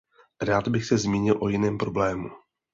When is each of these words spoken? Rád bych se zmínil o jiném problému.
Rád 0.41 0.67
bych 0.67 0.85
se 0.85 0.97
zmínil 0.97 1.37
o 1.43 1.49
jiném 1.49 1.77
problému. 1.77 2.29